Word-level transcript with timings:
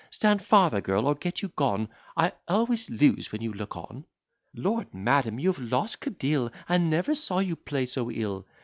Stand 0.09 0.41
farther, 0.41 0.81
girl, 0.81 1.05
or 1.05 1.13
get 1.13 1.43
you 1.43 1.49
gone; 1.49 1.87
I 2.17 2.31
always 2.47 2.89
lose 2.89 3.31
when 3.31 3.43
you 3.43 3.53
look 3.53 3.77
on." 3.77 4.03
"Lord! 4.55 4.91
madam, 4.95 5.37
you 5.37 5.51
have 5.53 5.61
lost 5.61 5.99
codille: 6.01 6.51
I 6.67 6.79
never 6.79 7.13
saw 7.13 7.37
you 7.37 7.55
play 7.55 7.85
so 7.85 8.09
ill." 8.09 8.47